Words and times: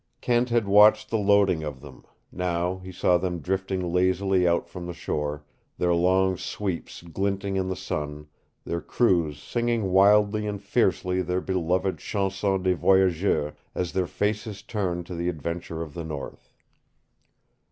Kent 0.19 0.49
had 0.49 0.67
watched 0.67 1.11
the 1.11 1.17
loading 1.19 1.63
of 1.63 1.79
them; 1.79 2.03
now 2.31 2.79
he 2.79 2.91
saw 2.91 3.19
them 3.19 3.37
drifting 3.39 3.93
lazily 3.93 4.47
out 4.47 4.67
from 4.67 4.87
the 4.87 4.95
shore, 4.95 5.43
their 5.77 5.93
long 5.93 6.35
sweeps 6.37 7.03
glinting 7.03 7.55
in 7.55 7.67
the 7.69 7.75
sun, 7.75 8.25
their 8.65 8.81
crews 8.81 9.39
singing 9.39 9.91
wildly 9.91 10.47
and 10.47 10.63
fiercely 10.63 11.21
their 11.21 11.39
beloved 11.39 11.99
Chanson 11.99 12.63
des 12.63 12.73
Voyageurs 12.73 13.53
as 13.75 13.91
their 13.93 14.07
faces 14.07 14.63
turned 14.63 15.05
to 15.05 15.13
the 15.13 15.29
adventure 15.29 15.83
of 15.83 15.93
the 15.93 16.03
North. 16.03 16.51